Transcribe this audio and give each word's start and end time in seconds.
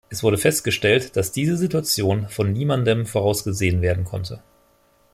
Es 0.09 0.23
wurde 0.23 0.39
festgestellt, 0.39 1.15
dass 1.15 1.31
diese 1.31 1.55
Situation 1.57 2.27
von 2.27 2.51
niemandem 2.51 3.05
vorausgesehen 3.05 3.83
werden 3.83 4.03
konnte. 4.03 4.41